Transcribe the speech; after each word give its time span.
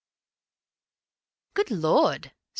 "Good 1.53 1.69
Lord! 1.69 2.31